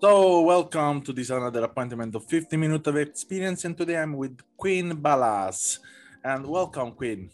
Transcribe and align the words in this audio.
So 0.00 0.40
welcome 0.40 1.02
to 1.02 1.12
this 1.12 1.28
another 1.28 1.64
appointment 1.64 2.14
of 2.14 2.24
50 2.24 2.56
minutes 2.56 2.88
of 2.88 2.96
experience 2.96 3.66
and 3.66 3.76
today 3.76 3.98
I'm 3.98 4.16
with 4.16 4.40
Queen 4.56 4.94
Balas. 4.96 5.78
And 6.24 6.46
welcome 6.46 6.92
Queen. 6.92 7.28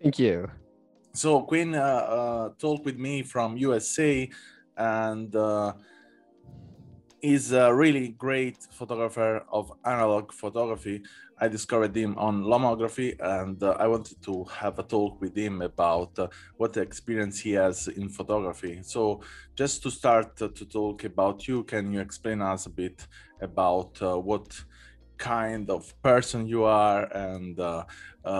Thank 0.00 0.20
you. 0.20 0.48
So 1.12 1.42
Queen 1.42 1.74
uh, 1.74 1.80
uh, 1.82 2.48
talked 2.60 2.84
with 2.84 2.96
me 2.96 3.24
from 3.24 3.56
USA 3.56 4.30
and 4.76 5.34
uh, 5.34 5.72
is 7.20 7.50
a 7.50 7.74
really 7.74 8.10
great 8.10 8.58
photographer 8.70 9.44
of 9.50 9.72
analog 9.84 10.32
photography. 10.32 11.02
I 11.38 11.48
discovered 11.48 11.94
him 11.94 12.16
on 12.16 12.42
lomography 12.42 13.14
and 13.20 13.62
uh, 13.62 13.76
I 13.78 13.86
wanted 13.88 14.22
to 14.22 14.44
have 14.44 14.78
a 14.78 14.82
talk 14.82 15.20
with 15.20 15.36
him 15.36 15.60
about 15.60 16.18
uh, 16.18 16.28
what 16.56 16.76
experience 16.78 17.40
he 17.40 17.52
has 17.52 17.88
in 17.88 18.08
photography. 18.08 18.80
So 18.82 19.20
just 19.54 19.82
to 19.82 19.90
start 19.90 20.40
uh, 20.40 20.48
to 20.48 20.64
talk 20.64 21.04
about 21.04 21.46
you, 21.46 21.64
can 21.64 21.92
you 21.92 22.00
explain 22.00 22.40
us 22.40 22.66
a 22.66 22.70
bit 22.70 23.06
about 23.40 24.00
uh, 24.00 24.16
what 24.16 24.58
kind 25.18 25.70
of 25.70 25.92
person 26.02 26.46
you 26.46 26.64
are 26.64 27.04
and 27.14 27.58
uh, 27.58 27.84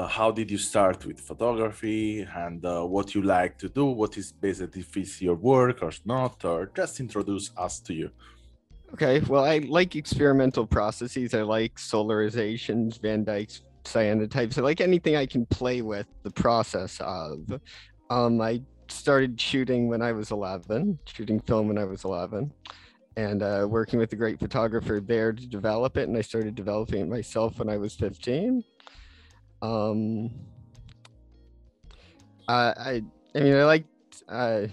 how 0.08 0.30
did 0.30 0.50
you 0.50 0.58
start 0.58 1.06
with 1.06 1.20
photography 1.20 2.26
and 2.34 2.62
what 2.62 3.14
you 3.14 3.22
like 3.22 3.56
to 3.58 3.68
do, 3.68 3.86
what 3.86 4.16
is 4.18 4.32
basically 4.32 4.82
fits 4.82 5.22
your 5.22 5.36
work 5.36 5.82
or 5.82 5.92
not, 6.04 6.44
or 6.44 6.70
just 6.76 7.00
introduce 7.00 7.50
us 7.56 7.80
to 7.80 7.94
you. 7.94 8.10
Okay, 8.92 9.20
well, 9.20 9.44
I 9.44 9.58
like 9.58 9.96
experimental 9.96 10.66
processes. 10.66 11.34
I 11.34 11.42
like 11.42 11.76
solarizations, 11.76 13.00
Van 13.00 13.24
Dyke's 13.24 13.62
cyanotypes. 13.84 14.58
I 14.58 14.60
like 14.62 14.80
anything 14.80 15.16
I 15.16 15.26
can 15.26 15.44
play 15.46 15.82
with 15.82 16.06
the 16.22 16.30
process 16.30 17.00
of. 17.00 17.60
Um, 18.10 18.40
I 18.40 18.62
started 18.88 19.40
shooting 19.40 19.88
when 19.88 20.02
I 20.02 20.12
was 20.12 20.30
11, 20.30 20.98
shooting 21.04 21.40
film 21.40 21.68
when 21.68 21.78
I 21.78 21.84
was 21.84 22.04
11, 22.04 22.52
and 23.16 23.42
uh, 23.42 23.66
working 23.68 23.98
with 23.98 24.12
a 24.12 24.16
great 24.16 24.38
photographer 24.38 25.00
there 25.00 25.32
to 25.32 25.46
develop 25.46 25.96
it. 25.96 26.08
And 26.08 26.16
I 26.16 26.20
started 26.20 26.54
developing 26.54 27.00
it 27.00 27.08
myself 27.08 27.58
when 27.58 27.68
I 27.68 27.76
was 27.76 27.94
15. 27.96 28.62
Um, 29.62 30.30
I, 32.48 33.02
I, 33.34 33.40
mean, 33.40 33.54
I 33.54 33.64
like. 33.64 33.84
Uh, 34.28 34.66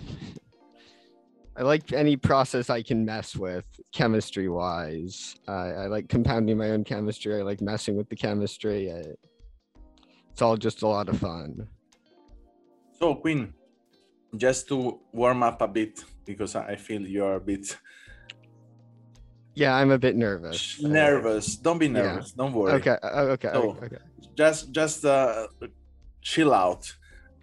I 1.56 1.62
like 1.62 1.94
any 1.94 2.18
process 2.18 2.72
I 2.72 2.82
can 2.82 3.06
mess 3.06 3.36
with 3.36 3.66
chemistry 3.92 4.50
wise. 4.50 5.36
I 5.48 5.86
like 5.86 6.10
compounding 6.10 6.58
my 6.58 6.72
own 6.72 6.84
chemistry. 6.84 7.40
I 7.40 7.44
like 7.44 7.62
messing 7.62 7.96
with 7.96 8.10
the 8.10 8.16
chemistry. 8.16 8.92
I, 8.92 9.04
it's 10.32 10.42
all 10.42 10.58
just 10.58 10.82
a 10.82 10.88
lot 10.88 11.10
of 11.10 11.20
fun. 11.20 11.68
So, 13.00 13.14
Queen, 13.16 13.54
just 14.36 14.68
to 14.70 15.00
warm 15.12 15.44
up 15.44 15.62
a 15.62 15.68
bit, 15.68 16.04
because 16.26 16.56
I 16.56 16.76
feel 16.76 17.02
you're 17.02 17.36
a 17.36 17.40
bit. 17.40 17.78
Yeah, 19.54 19.76
I'm 19.76 19.92
a 19.92 20.00
bit 20.00 20.16
nervous. 20.16 20.82
Nervous. 20.82 21.56
Don't 21.58 21.78
be 21.78 21.88
nervous. 21.88 22.30
Yeah. 22.36 22.44
Don't 22.44 22.54
worry. 22.54 22.74
Okay. 22.74 22.98
Uh, 23.04 23.36
okay. 23.36 23.50
So, 23.54 23.78
okay. 23.84 23.98
Just, 24.36 24.72
just 24.72 25.06
uh, 25.06 25.46
chill 26.24 26.52
out. 26.52 26.92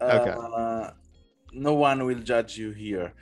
Uh, 0.00 0.04
okay. 0.04 0.94
No 1.52 1.74
one 1.74 2.04
will 2.04 2.18
judge 2.18 2.56
you 2.56 2.72
here 2.72 3.12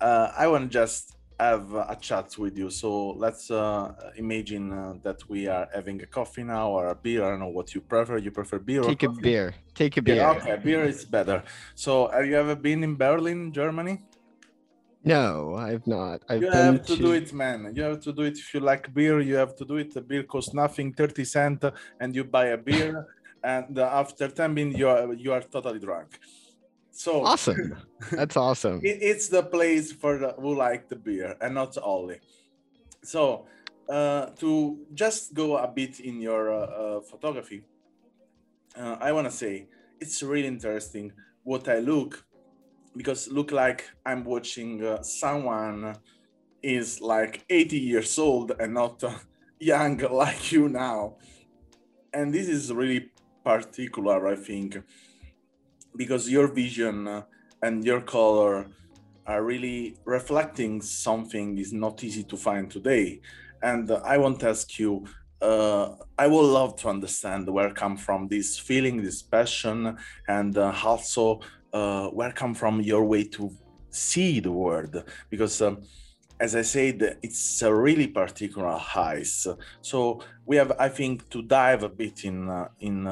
uh, 0.00 0.32
I 0.36 0.46
want 0.48 0.64
to 0.64 0.68
just 0.68 1.16
have 1.38 1.72
a 1.74 1.96
chat 2.00 2.36
with 2.36 2.56
you. 2.58 2.70
So 2.70 3.10
let's 3.10 3.50
uh, 3.50 3.92
imagine 4.16 4.72
uh, 4.72 4.94
that 5.02 5.28
we 5.28 5.46
are 5.46 5.68
having 5.72 6.02
a 6.02 6.06
coffee 6.06 6.42
now 6.42 6.70
or 6.70 6.88
a 6.88 6.94
beer. 6.94 7.24
I 7.24 7.30
don't 7.30 7.40
know 7.40 7.48
what 7.48 7.74
you 7.74 7.80
prefer. 7.80 8.18
You 8.18 8.30
prefer 8.30 8.58
beer? 8.58 8.82
Take 8.82 9.04
a 9.04 9.10
beer. 9.10 9.54
Take 9.74 9.96
a 9.96 10.02
beer. 10.02 10.24
Okay, 10.24 10.56
beer 10.62 10.84
is 10.84 11.04
better. 11.04 11.42
So 11.74 12.08
have 12.08 12.26
you 12.26 12.36
ever 12.36 12.56
been 12.56 12.82
in 12.82 12.96
Berlin, 12.96 13.52
Germany? 13.52 14.02
No, 15.04 15.54
I've 15.54 15.86
not. 15.86 16.22
I've 16.28 16.42
you 16.42 16.50
have 16.50 16.84
to, 16.86 16.96
to, 16.96 17.02
do 17.02 17.12
it, 17.12 17.32
man. 17.32 17.72
You 17.74 17.82
have 17.82 18.00
to 18.00 18.12
do 18.12 18.22
it. 18.22 18.36
If 18.36 18.52
you 18.52 18.60
like 18.60 18.92
beer, 18.92 19.20
you 19.20 19.36
have 19.36 19.54
to 19.56 19.64
do 19.64 19.76
it. 19.76 19.94
The 19.94 20.00
beer 20.00 20.24
costs 20.24 20.52
nothing, 20.52 20.92
30 20.92 21.24
cents, 21.24 21.64
and 22.00 22.14
you 22.14 22.24
buy 22.24 22.46
a 22.46 22.58
beer. 22.58 23.06
and 23.44 23.78
after 23.78 24.28
10 24.28 24.52
minutes, 24.52 24.78
you 24.78 24.88
are, 24.88 25.12
you 25.14 25.32
are 25.32 25.40
totally 25.40 25.78
drunk. 25.78 26.18
So 26.90 27.24
awesome. 27.24 27.76
That's 28.12 28.36
awesome. 28.36 28.80
it, 28.82 28.98
it's 29.00 29.28
the 29.28 29.42
place 29.42 29.92
for 29.92 30.18
the, 30.18 30.34
who 30.38 30.56
like 30.56 30.88
the 30.88 30.96
beer 30.96 31.36
and 31.40 31.54
not 31.54 31.76
only. 31.82 32.20
So 33.04 33.46
uh, 33.88 34.26
to 34.36 34.78
just 34.94 35.34
go 35.34 35.56
a 35.56 35.68
bit 35.68 36.00
in 36.00 36.20
your 36.20 36.52
uh, 36.52 36.56
uh, 36.56 37.00
photography, 37.00 37.64
uh, 38.76 38.96
I 39.00 39.12
want 39.12 39.26
to 39.26 39.32
say 39.32 39.66
it's 40.00 40.22
really 40.22 40.46
interesting 40.46 41.12
what 41.44 41.68
I 41.68 41.78
look 41.78 42.24
because 42.96 43.28
look 43.28 43.52
like 43.52 43.88
I'm 44.04 44.24
watching 44.24 44.84
uh, 44.84 45.02
someone 45.02 45.96
is 46.62 47.00
like 47.00 47.44
80 47.48 47.78
years 47.78 48.18
old 48.18 48.52
and 48.58 48.74
not 48.74 49.02
uh, 49.04 49.14
young 49.60 49.98
like 50.10 50.52
you 50.52 50.68
now. 50.68 51.16
And 52.12 52.32
this 52.32 52.48
is 52.48 52.72
really 52.72 53.10
particular, 53.44 54.26
I 54.26 54.36
think 54.36 54.78
because 55.96 56.30
your 56.30 56.48
vision 56.48 57.08
uh, 57.08 57.22
and 57.62 57.84
your 57.84 58.00
color 58.00 58.68
are 59.26 59.44
really 59.44 59.96
reflecting 60.04 60.80
something 60.80 61.58
is 61.58 61.72
not 61.72 62.02
easy 62.02 62.24
to 62.24 62.36
find 62.36 62.70
today. 62.70 63.20
And 63.62 63.90
uh, 63.90 64.00
i 64.04 64.16
want 64.16 64.40
to 64.40 64.48
ask 64.48 64.78
you 64.78 65.04
uh, 65.42 65.94
i 66.16 66.26
would 66.26 66.48
love 66.58 66.76
to 66.76 66.88
understand 66.88 67.48
where 67.48 67.70
come 67.70 67.96
from 67.96 68.28
this 68.28 68.58
feeling 68.58 69.02
this 69.02 69.22
passion 69.22 69.96
and 70.28 70.56
uh, 70.56 70.72
also 70.84 71.40
uh, 71.72 72.06
where 72.08 72.32
come 72.32 72.54
from 72.54 72.80
your 72.80 73.04
way 73.04 73.24
to 73.24 73.50
see 73.90 74.40
the 74.40 74.52
world. 74.52 75.04
Because 75.28 75.60
um, 75.60 75.82
as 76.40 76.54
i 76.54 76.62
said 76.62 77.18
it's 77.22 77.62
a 77.62 77.74
really 77.74 78.06
particular 78.06 78.76
height 78.76 79.26
so 79.80 80.20
we 80.46 80.56
have 80.56 80.72
i 80.78 80.88
think 80.88 81.28
to 81.30 81.42
dive 81.42 81.82
a 81.82 81.88
bit 81.88 82.24
in 82.24 82.48
uh, 82.48 82.68
in 82.78 83.06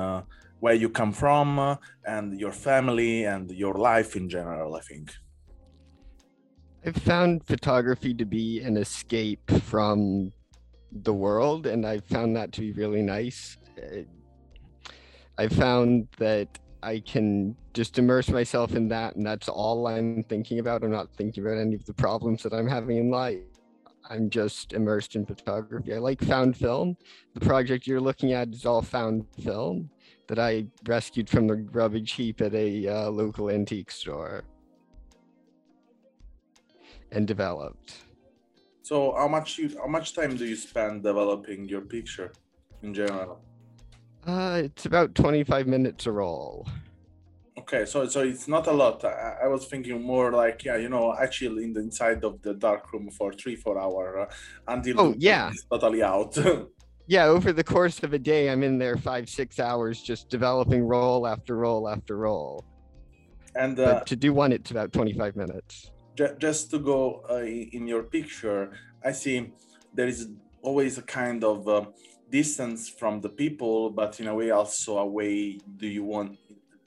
where 0.67 0.75
you 0.75 0.89
come 0.89 1.13
from 1.13 1.61
uh, 1.61 1.77
and 2.07 2.41
your 2.41 2.51
family 2.51 3.23
and 3.23 3.53
your 3.53 3.75
life 3.75 4.17
in 4.17 4.29
general, 4.29 4.75
I 4.75 4.81
think. 4.81 5.15
I've 6.85 6.97
found 6.97 7.47
photography 7.47 8.13
to 8.15 8.25
be 8.25 8.63
an 8.63 8.77
escape 8.77 9.49
from 9.63 10.33
the 10.91 11.15
world, 11.15 11.69
and 11.69 11.87
I 11.87 12.01
found 12.01 12.35
that 12.35 12.51
to 12.55 12.63
be 12.63 12.73
really 12.73 13.03
nice. 13.03 13.59
I 15.39 15.47
found 15.47 16.09
that 16.19 16.49
I 16.83 16.99
can 16.99 17.55
just 17.73 17.97
immerse 17.97 18.29
myself 18.29 18.75
in 18.75 18.89
that, 18.89 19.15
and 19.15 19.25
that's 19.25 19.49
all 19.49 19.87
I'm 19.87 20.25
thinking 20.25 20.59
about. 20.59 20.83
I'm 20.83 20.91
not 20.91 21.15
thinking 21.17 21.45
about 21.47 21.59
any 21.59 21.77
of 21.77 21.85
the 21.85 21.95
problems 21.95 22.43
that 22.43 22.53
I'm 22.53 22.67
having 22.67 22.97
in 22.97 23.09
life. 23.09 23.39
I'm 24.11 24.31
just 24.31 24.73
immersed 24.73 25.15
in 25.15 25.27
photography. 25.27 25.95
I 25.95 25.99
like 25.99 26.21
found 26.23 26.57
film. 26.57 26.97
The 27.35 27.47
project 27.53 27.87
you're 27.87 28.01
looking 28.01 28.33
at 28.33 28.49
is 28.49 28.67
all 28.67 28.83
found 28.83 29.27
film 29.45 29.91
that 30.29 30.39
I 30.39 30.67
rescued 30.87 31.29
from 31.29 31.47
the 31.47 31.57
rubbish 31.73 32.15
heap 32.15 32.41
at 32.41 32.55
a 32.55 32.89
uh, 32.89 33.11
local 33.11 33.51
antique 33.51 33.91
store 33.91 34.45
and 37.13 37.27
developed. 37.27 38.05
So 38.83 39.15
how 39.17 39.29
much 39.29 39.59
you 39.59 39.77
how 39.79 39.89
much 39.89 40.15
time 40.15 40.37
do 40.37 40.45
you 40.45 40.57
spend 40.57 41.03
developing 41.03 41.69
your 41.69 41.81
picture 41.81 42.33
in 42.83 42.95
general? 42.95 43.43
Uh, 44.27 44.63
it's 44.65 44.87
about 44.87 45.15
25 45.15 45.67
minutes 45.67 46.07
a 46.07 46.13
roll. 46.13 46.67
Okay, 47.59 47.85
so 47.87 48.07
so 48.07 48.23
it's 48.23 48.47
not 48.47 48.67
a 48.67 48.73
lot. 48.73 49.05
I, 49.05 49.39
I 49.45 49.47
was 49.49 49.67
thinking 49.67 50.01
more 50.03 50.31
like 50.31 50.65
yeah, 50.65 50.77
you 50.77 50.89
know, 50.89 51.15
actually 51.15 51.65
in 51.65 51.73
the 51.73 51.81
inside 51.81 52.23
of 52.23 52.43
the 52.43 52.55
dark 52.55 52.93
room 52.93 53.11
for 53.11 53.33
three 53.33 53.57
four 53.57 53.79
hour 53.79 54.21
uh, 54.21 54.35
until 54.69 55.01
oh 55.01 55.15
yeah, 55.17 55.51
totally 55.71 56.03
out. 56.03 56.37
yeah, 57.07 57.27
over 57.27 57.53
the 57.53 57.63
course 57.63 58.03
of 58.03 58.13
a 58.13 58.19
day, 58.19 58.51
I'm 58.51 58.63
in 58.63 58.79
there 58.79 58.97
five, 58.97 59.29
six 59.29 59.61
hours 59.61 60.03
just 60.03 60.29
developing 60.29 60.83
roll 60.83 61.27
after 61.27 61.57
roll 61.57 61.89
after 61.89 62.17
roll. 62.17 62.65
And 63.55 63.79
uh, 63.79 64.01
to 64.01 64.17
do 64.17 64.33
one, 64.33 64.53
it's 64.53 64.71
about 64.71 64.93
25 64.93 65.37
minutes. 65.37 65.91
Just 66.39 66.71
to 66.71 66.79
go 66.79 67.23
uh, 67.31 67.45
in 67.45 67.87
your 67.87 68.03
picture, 68.03 68.73
I 69.05 69.13
see 69.13 69.53
there 69.95 70.09
is 70.09 70.29
always 70.63 70.99
a 70.99 71.03
kind 71.03 71.45
of 71.45 71.69
uh, 71.69 71.85
distance 72.31 72.89
from 72.89 73.21
the 73.21 73.29
people, 73.29 73.91
but 73.91 74.19
in 74.19 74.27
a 74.27 74.35
way 74.35 74.51
also 74.51 74.99
a 74.99 75.07
way 75.07 75.59
do 75.77 75.87
you 75.87 76.05
want, 76.05 76.39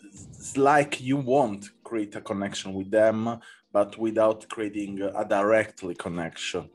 it's 0.03 0.57
like 0.57 0.99
you 0.99 1.17
want 1.17 1.69
create 1.83 2.15
a 2.15 2.21
connection 2.21 2.73
with 2.73 2.91
them, 2.91 3.39
but 3.71 3.97
without 3.97 4.47
creating 4.49 5.01
a 5.01 5.23
directly 5.23 5.95
connection. 5.95 6.69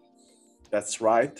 That's 0.70 1.00
right 1.00 1.38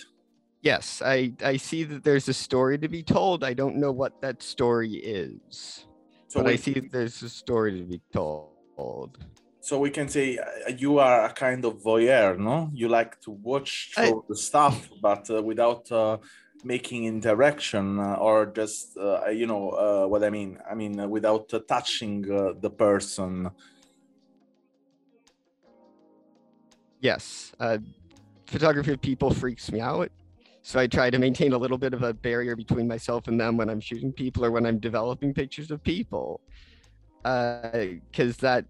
Yes, 0.65 0.99
I 1.05 1.31
I 1.43 1.57
see 1.57 1.83
that 1.83 2.03
there's 2.03 2.27
a 2.27 2.33
story 2.33 2.79
to 2.79 2.87
be 2.87 3.03
told. 3.03 3.43
I 3.43 3.53
don't 3.53 3.75
know 3.75 3.91
what 3.91 4.19
that 4.21 4.41
story 4.41 4.95
is, 4.95 5.85
So 6.27 6.41
but 6.41 6.47
I 6.47 6.55
see 6.55 6.73
that 6.73 6.91
there's 6.91 7.21
a 7.21 7.29
story 7.29 7.77
to 7.77 7.85
be 7.85 8.01
told. 8.11 9.15
so 9.61 9.77
we 9.77 9.91
can 9.91 10.07
say 10.09 10.37
uh, 10.39 10.71
you 10.75 10.97
are 10.97 11.25
a 11.25 11.33
kind 11.33 11.65
of 11.65 11.73
voyeur, 11.83 12.37
no? 12.39 12.71
You 12.73 12.87
like 12.89 13.21
to 13.21 13.31
watch 13.31 13.93
I- 13.95 14.13
the 14.27 14.35
stuff, 14.35 14.89
but 14.99 15.29
uh, 15.29 15.43
without 15.43 15.91
uh, 15.91 16.17
making 16.63 17.05
interaction 17.05 17.99
uh, 17.99 18.15
or 18.15 18.47
just 18.47 18.97
uh, 18.97 19.29
you 19.29 19.45
know 19.45 19.69
uh, 19.69 20.07
what 20.07 20.23
I 20.23 20.31
mean. 20.31 20.57
I 20.67 20.73
mean 20.73 20.99
uh, 20.99 21.07
without 21.07 21.53
uh, 21.53 21.59
touching 21.67 22.25
uh, 22.31 22.53
the 22.59 22.71
person. 22.71 23.51
Yes, 27.01 27.53
uh, 27.59 27.77
photography 28.47 28.93
of 28.93 29.01
people 29.01 29.29
freaks 29.31 29.71
me 29.71 29.79
out. 29.79 30.09
So 30.67 30.79
I 30.79 30.87
try 30.87 31.11
to 31.11 31.19
maintain 31.19 31.53
a 31.53 31.57
little 31.59 31.77
bit 31.77 31.93
of 31.93 32.01
a 32.01 32.11
barrier 32.11 32.55
between 32.55 32.87
myself 32.87 33.27
and 33.27 33.39
them 33.39 33.55
when 33.55 33.69
I'm 33.69 33.79
shooting 33.79 34.11
people 34.11 34.43
or 34.43 34.49
when 34.49 34.65
I'm 34.65 34.79
developing 34.79 35.31
pictures 35.31 35.69
of 35.69 35.83
people. 35.83 36.41
Because 37.21 38.37
that 38.37 38.65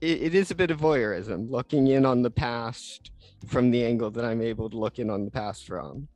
it, 0.00 0.22
it 0.22 0.34
is 0.34 0.50
a 0.50 0.54
bit 0.54 0.70
of 0.70 0.80
voyeurism, 0.80 1.50
looking 1.50 1.88
in 1.88 2.06
on 2.06 2.22
the 2.22 2.30
past 2.30 3.10
from 3.46 3.70
the 3.70 3.84
angle 3.84 4.10
that 4.12 4.24
I'm 4.24 4.40
able 4.40 4.70
to 4.70 4.78
look 4.78 4.98
in 4.98 5.10
on 5.10 5.26
the 5.26 5.30
past 5.30 5.66
from. 5.66 6.08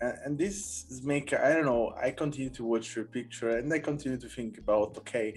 and, 0.00 0.38
this 0.38 0.86
is 0.90 1.02
make 1.02 1.28
i 1.34 1.52
don't 1.52 1.66
know 1.72 1.94
i 2.06 2.10
continue 2.10 2.52
to 2.58 2.64
watch 2.72 2.96
your 2.96 3.04
picture 3.18 3.50
and 3.58 3.72
i 3.72 3.78
continue 3.78 4.18
to 4.18 4.30
think 4.36 4.52
about 4.64 4.88
okay 4.96 5.28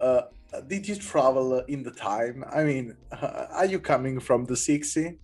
uh, 0.00 0.22
did 0.66 0.82
you 0.88 0.96
travel 0.96 1.46
uh, 1.58 1.74
in 1.74 1.80
the 1.88 1.94
time 2.10 2.36
i 2.58 2.64
mean 2.64 2.96
uh, 3.12 3.46
are 3.60 3.66
you 3.66 3.78
coming 3.78 4.18
from 4.18 4.40
the 4.46 4.56
60 4.56 5.18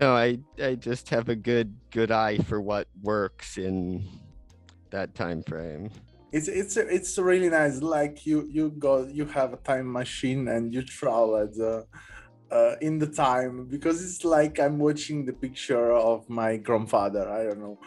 No, 0.00 0.14
I 0.14 0.38
I 0.62 0.74
just 0.74 1.08
have 1.10 1.28
a 1.28 1.36
good 1.36 1.74
good 1.90 2.10
eye 2.10 2.38
for 2.38 2.60
what 2.60 2.88
works 3.02 3.58
in 3.58 4.04
that 4.90 5.14
time 5.14 5.42
frame. 5.42 5.90
it's 6.32 6.48
it's 6.48 6.76
it's 6.76 7.16
really 7.18 7.48
nice. 7.48 7.80
Like 7.80 8.26
you 8.26 8.48
you 8.50 8.70
go 8.70 9.06
you 9.06 9.24
have 9.26 9.52
a 9.52 9.56
time 9.58 9.90
machine 9.90 10.48
and 10.48 10.74
you 10.74 10.82
traveled 10.82 11.58
uh, 11.60 11.82
uh, 12.50 12.76
in 12.80 12.98
the 12.98 13.06
time 13.06 13.66
because 13.66 14.04
it's 14.04 14.24
like 14.24 14.60
i'm 14.60 14.78
watching 14.78 15.24
the 15.24 15.32
picture 15.32 15.92
of 15.92 16.28
my 16.28 16.56
grandfather 16.56 17.28
i 17.28 17.44
don't 17.44 17.58
know. 17.58 17.78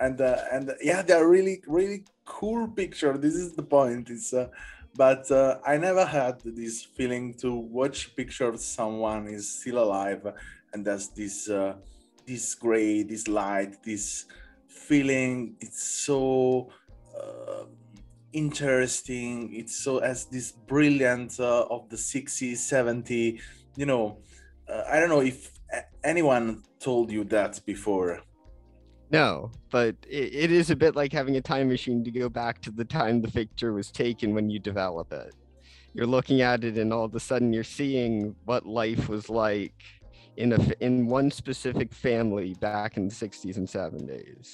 And 0.00 0.18
uh, 0.20 0.38
and 0.50 0.72
yeah 0.80 1.02
they're 1.02 1.28
really 1.28 1.62
really 1.66 2.04
cool 2.24 2.68
picture 2.68 3.18
this 3.18 3.34
is 3.34 3.52
the 3.52 3.62
point 3.62 4.08
it's 4.08 4.32
uh, 4.32 4.48
but 4.94 5.30
uh, 5.30 5.58
i 5.66 5.76
never 5.76 6.06
had 6.06 6.40
this 6.44 6.82
feeling 6.82 7.34
to 7.34 7.54
watch 7.54 8.16
picture 8.16 8.48
of 8.48 8.60
someone 8.60 9.28
is 9.28 9.60
still 9.60 9.78
alive 9.78 10.22
and 10.72 10.84
there's 10.84 11.08
this 11.08 11.48
uh, 11.48 11.74
this 12.26 12.54
gray 12.54 13.02
this 13.02 13.28
light 13.28 13.82
this 13.82 14.26
feeling. 14.68 15.56
It's 15.60 15.82
so 15.82 16.70
uh, 17.16 17.64
interesting. 18.32 19.54
It's 19.54 19.76
so 19.76 19.98
as 19.98 20.26
this 20.26 20.52
brilliant 20.52 21.38
uh, 21.40 21.66
of 21.70 21.88
the 21.88 21.96
60s 21.96 22.56
70 22.56 23.40
you 23.76 23.86
know 23.86 24.18
uh, 24.68 24.82
i 24.90 24.98
don't 24.98 25.08
know 25.08 25.20
if 25.20 25.52
anyone 26.04 26.62
told 26.78 27.10
you 27.10 27.24
that 27.24 27.60
before. 27.66 28.20
No, 29.10 29.50
but 29.70 29.96
it, 30.08 30.34
it 30.34 30.52
is 30.52 30.70
a 30.70 30.76
bit 30.76 30.94
like 30.94 31.12
having 31.12 31.36
a 31.36 31.40
time 31.40 31.68
machine 31.68 32.04
to 32.04 32.10
go 32.10 32.28
back 32.28 32.60
to 32.62 32.70
the 32.70 32.84
time 32.84 33.20
the 33.20 33.30
picture 33.30 33.72
was 33.72 33.90
taken 33.90 34.34
when 34.34 34.48
you 34.50 34.58
develop 34.58 35.12
it. 35.12 35.34
You're 35.92 36.06
looking 36.06 36.42
at 36.42 36.62
it 36.62 36.78
and 36.78 36.92
all 36.92 37.04
of 37.04 37.14
a 37.14 37.20
sudden 37.20 37.52
you're 37.52 37.64
seeing 37.64 38.36
what 38.44 38.64
life 38.64 39.08
was 39.08 39.28
like 39.28 39.74
in 40.40 40.52
a 40.52 40.60
in 40.80 41.06
one 41.06 41.30
specific 41.30 41.92
family 41.92 42.54
back 42.54 42.96
in 42.96 43.08
the 43.08 43.14
60s 43.14 43.56
and 43.60 43.68
70s. 43.68 44.48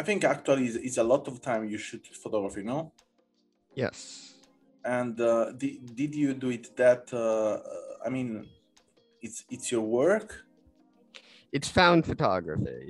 i 0.00 0.02
think 0.02 0.24
actually 0.24 0.64
it's, 0.66 0.76
it's 0.86 0.98
a 0.98 1.06
lot 1.12 1.24
of 1.28 1.34
time 1.40 1.62
you 1.72 1.78
shoot 1.78 2.04
photography 2.22 2.62
no 2.62 2.92
Yes. 3.84 3.98
and 4.84 5.20
uh, 5.20 5.52
did, 5.60 5.74
did 6.00 6.12
you 6.14 6.30
do 6.44 6.48
it 6.58 6.66
that 6.82 7.04
uh, 7.12 7.54
i 8.06 8.08
mean 8.16 8.30
it's 9.26 9.38
it's 9.54 9.66
your 9.72 9.86
work 10.00 10.28
It's 11.52 11.70
found 11.82 12.00
photography. 12.12 12.86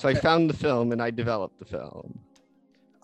So 0.00 0.04
I 0.12 0.14
found 0.28 0.42
the 0.52 0.58
film 0.66 0.86
and 0.92 1.00
I 1.08 1.10
developed 1.22 1.58
the 1.58 1.68
film. 1.76 2.08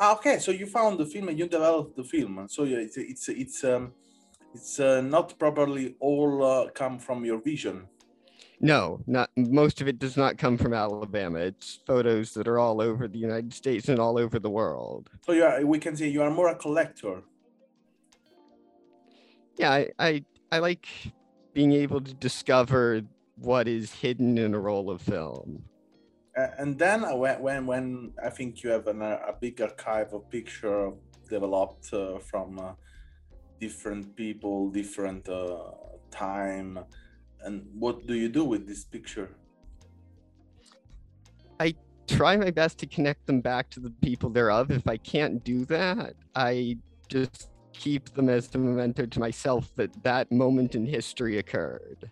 Ah, 0.00 0.12
okay, 0.17 0.37
so 0.44 0.50
you 0.61 0.67
found 0.79 0.94
the 1.02 1.08
film 1.12 1.29
and 1.29 1.38
you 1.40 1.46
developed 1.58 1.94
the 2.00 2.05
film. 2.14 2.32
So 2.55 2.61
yeah, 2.70 2.81
it's 2.87 2.96
it's 2.96 3.29
it's 3.29 3.58
um, 3.73 3.85
it's 4.56 4.75
uh, 4.81 5.00
not 5.17 5.26
properly 5.38 5.87
all 6.08 6.32
uh, 6.52 6.70
come 6.81 6.96
from 7.06 7.19
your 7.31 7.40
vision. 7.50 7.76
No, 8.60 9.00
not 9.06 9.31
most 9.37 9.81
of 9.81 9.88
it 9.88 9.99
does 9.99 10.16
not 10.16 10.37
come 10.37 10.58
from 10.58 10.75
Alabama. 10.75 11.38
It's 11.38 11.78
photos 11.87 12.34
that 12.34 12.49
are 12.49 12.58
all 12.58 12.81
over 12.81 13.06
the 13.06 13.19
United 13.19 13.55
States 13.55 13.88
and 13.88 13.99
all 14.00 14.19
over 14.19 14.38
the 14.38 14.50
world. 14.50 15.10
So 15.26 15.32
you 15.32 15.44
are, 15.44 15.64
we 15.64 15.78
can 15.78 15.96
say 15.96 16.08
you 16.08 16.22
are 16.22 16.31
more 16.31 16.49
a 16.49 16.56
collector. 16.56 17.22
yeah 19.58 19.70
I, 19.72 19.90
I 19.99 20.25
i 20.52 20.58
like 20.58 20.87
being 21.52 21.72
able 21.72 22.00
to 22.00 22.14
discover 22.14 23.02
what 23.37 23.66
is 23.69 23.93
hidden 23.93 24.38
in 24.38 24.55
a 24.55 24.58
roll 24.58 24.90
of 24.90 25.00
film 25.02 25.62
Uh, 26.37 26.50
and 26.62 26.78
then 26.78 27.04
uh, 27.04 27.14
when, 27.16 27.37
when 27.43 27.66
when 27.66 27.87
I 28.28 28.31
think 28.31 28.62
you 28.62 28.70
have 28.70 28.87
an, 28.87 29.02
a 29.02 29.34
big 29.40 29.61
archive 29.61 30.12
of 30.14 30.31
picture 30.31 30.93
developed 31.28 31.93
uh, 31.93 32.19
from 32.31 32.58
uh, 32.58 32.72
different 33.58 34.14
people, 34.14 34.70
different 34.70 35.28
uh, 35.28 35.72
time, 36.11 36.78
and 37.44 37.67
what 37.79 38.06
do 38.06 38.14
you 38.14 38.29
do 38.29 38.44
with 38.44 38.67
this 38.67 38.85
picture? 38.85 39.31
I 41.61 41.75
try 42.08 42.37
my 42.37 42.50
best 42.50 42.79
to 42.79 42.87
connect 42.87 43.26
them 43.26 43.40
back 43.40 43.70
to 43.70 43.81
the 43.81 43.90
people 44.02 44.31
thereof 44.31 44.70
if 44.70 44.88
i 44.88 44.96
can't 44.96 45.44
do 45.44 45.64
that 45.67 46.14
i 46.35 46.76
just 47.08 47.50
keep 47.73 48.08
them 48.14 48.29
as 48.29 48.52
a 48.55 48.58
memento 48.58 49.05
to 49.06 49.20
myself 49.20 49.70
that 49.76 49.90
that 50.02 50.32
moment 50.32 50.75
in 50.75 50.87
history 50.87 51.38
occurred 51.38 52.11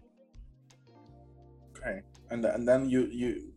Okay, 1.76 2.02
and 2.30 2.44
and 2.44 2.66
then 2.66 2.88
you 2.90 3.06
you 3.06 3.52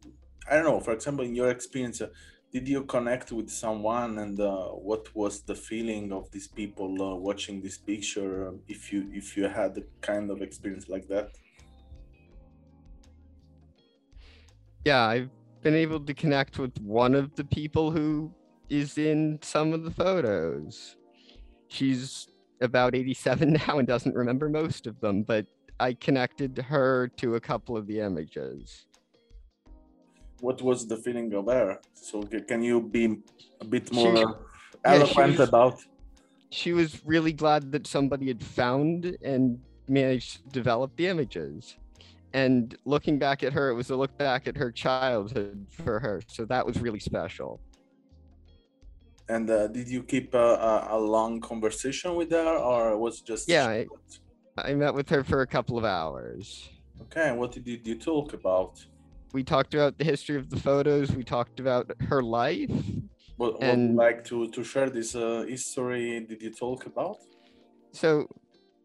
I 0.50 0.56
don't 0.56 0.66
know. 0.66 0.80
For 0.80 0.94
example, 0.94 1.26
in 1.26 1.36
your 1.36 1.50
experience, 1.50 2.02
uh, 2.02 2.08
did 2.52 2.68
you 2.68 2.84
connect 2.84 3.32
with 3.32 3.50
someone, 3.50 4.18
and 4.20 4.40
uh, 4.40 4.68
what 4.70 5.14
was 5.16 5.42
the 5.42 5.56
feeling 5.56 6.12
of 6.12 6.32
these 6.32 6.48
people 6.48 7.02
uh, 7.02 7.16
watching 7.16 7.62
this 7.62 7.78
picture? 7.78 8.48
um, 8.48 8.60
If 8.68 8.92
you 8.92 9.10
if 9.14 9.38
you 9.38 9.48
had 9.48 9.78
a 9.78 9.84
kind 10.02 10.32
of 10.32 10.42
experience 10.42 10.90
like 10.90 11.08
that, 11.08 11.32
yeah 14.90 15.06
i've 15.06 15.30
been 15.62 15.76
able 15.76 16.00
to 16.00 16.14
connect 16.24 16.58
with 16.58 16.76
one 16.82 17.14
of 17.22 17.26
the 17.36 17.44
people 17.60 17.92
who 17.92 18.10
is 18.70 18.98
in 18.98 19.38
some 19.42 19.72
of 19.78 19.84
the 19.84 19.92
photos 19.92 20.96
she's 21.68 22.28
about 22.62 22.96
87 22.96 23.54
now 23.68 23.78
and 23.80 23.88
doesn't 23.88 24.16
remember 24.16 24.50
most 24.50 24.88
of 24.88 25.00
them 25.00 25.22
but 25.22 25.46
i 25.80 25.94
connected 25.94 26.58
her 26.74 27.08
to 27.22 27.36
a 27.40 27.42
couple 27.50 27.78
of 27.78 27.86
the 27.92 28.00
images 28.00 28.88
what 30.42 30.62
was 30.62 30.88
the 30.88 30.96
feeling 30.96 31.34
of 31.34 31.48
her? 31.48 31.80
So 31.94 32.24
can 32.52 32.64
you 32.64 32.82
be 32.82 33.04
a 33.60 33.66
bit 33.66 33.92
more 33.92 34.16
she 34.16 34.24
eloquent 34.86 35.38
was- 35.38 35.50
about? 35.50 35.78
she 36.50 36.72
was 36.72 36.90
really 37.06 37.34
glad 37.34 37.62
that 37.74 37.86
somebody 37.86 38.28
had 38.34 38.42
found 38.42 39.18
and 39.22 39.60
managed 39.90 40.32
to 40.44 40.50
develop 40.60 40.96
the 40.96 41.08
images. 41.08 41.76
And 42.34 42.76
looking 42.86 43.18
back 43.18 43.44
at 43.44 43.54
her, 43.54 43.70
it 43.70 43.74
was 43.74 43.90
a 43.90 43.96
look 43.96 44.16
back 44.18 44.48
at 44.48 44.56
her 44.58 44.72
childhood 44.72 45.66
for 45.72 46.00
her. 46.00 46.22
So 46.28 46.46
that 46.46 46.66
was 46.66 46.80
really 46.80 47.00
special. 47.00 47.60
And 49.28 49.50
uh, 49.50 49.68
did 49.68 49.88
you 49.88 50.04
keep 50.04 50.34
a, 50.34 50.88
a, 50.90 50.98
long 51.00 51.40
conversation 51.40 52.16
with 52.16 52.32
her, 52.32 52.58
or 52.58 52.98
was 52.98 53.22
just 53.22 53.48
Yeah, 53.48 53.68
I- 53.68 53.88
I 54.58 54.74
met 54.74 54.94
with 54.94 55.08
her 55.10 55.24
for 55.24 55.42
a 55.42 55.48
couple 55.48 55.78
of 55.78 55.86
hours. 55.86 56.68
Okay, 57.04 57.32
what 57.32 57.52
did 57.52 57.66
you 57.88 57.96
talk 57.96 58.34
about? 58.34 58.84
We 59.32 59.44
talked 59.44 59.74
about 59.74 59.98
the 59.98 60.04
history 60.04 60.36
of 60.36 60.50
the 60.50 60.58
photos. 60.60 61.12
We 61.12 61.24
talked 61.24 61.60
about 61.60 61.92
her 62.02 62.22
life. 62.22 62.72
What 63.38 63.54
would 63.54 63.64
you 63.64 63.70
And- 63.70 63.96
like 63.96 64.24
to 64.26 64.50
to 64.50 64.64
share 64.64 64.90
this 64.90 65.16
uh, 65.16 65.46
history? 65.48 66.20
Did 66.28 66.42
you 66.42 66.52
talk 66.52 66.86
about? 66.88 67.18
So 67.94 68.28